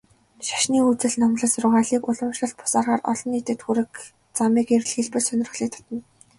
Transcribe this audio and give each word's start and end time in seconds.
Шашны 0.45 0.79
үзэл 0.89 1.15
номлол, 1.21 1.51
сургаалыг 1.53 2.03
уламжлалт 2.09 2.55
бус 2.59 2.73
аргаар 2.79 3.01
олон 3.11 3.27
нийтэд 3.31 3.59
хүргэх 3.65 3.93
замыг 4.37 4.67
эрэлхийлбэл 4.75 5.25
сонирхлыг 5.27 5.69
татна. 5.73 5.99